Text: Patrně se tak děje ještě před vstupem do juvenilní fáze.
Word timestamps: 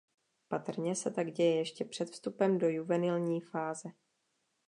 Patrně 0.47 0.95
se 0.95 1.11
tak 1.11 1.31
děje 1.31 1.57
ještě 1.57 1.85
před 1.85 2.09
vstupem 2.09 2.57
do 2.57 2.69
juvenilní 2.69 3.41
fáze. 3.41 3.89